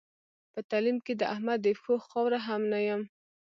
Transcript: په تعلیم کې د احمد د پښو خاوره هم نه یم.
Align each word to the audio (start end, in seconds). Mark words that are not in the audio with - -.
په 0.53 0.59
تعلیم 0.69 0.97
کې 1.05 1.13
د 1.17 1.21
احمد 1.33 1.59
د 1.63 1.67
پښو 1.77 1.95
خاوره 2.09 2.39
هم 2.47 2.61
نه 2.71 2.79
یم. 2.87 3.01